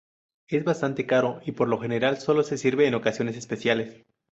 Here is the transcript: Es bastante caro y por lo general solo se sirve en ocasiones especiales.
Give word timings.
Es 0.47 0.63
bastante 0.63 1.05
caro 1.05 1.41
y 1.45 1.51
por 1.51 1.67
lo 1.67 1.77
general 1.77 2.17
solo 2.17 2.41
se 2.41 2.57
sirve 2.57 2.87
en 2.87 2.95
ocasiones 2.95 3.37
especiales. 3.37 4.03